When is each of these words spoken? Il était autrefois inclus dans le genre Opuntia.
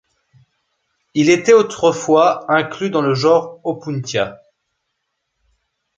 Il 1.13 1.29
était 1.29 1.53
autrefois 1.53 2.51
inclus 2.51 2.89
dans 2.89 3.03
le 3.03 3.13
genre 3.13 3.59
Opuntia. 3.63 4.41